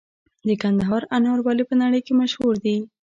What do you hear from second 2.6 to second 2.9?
دي؟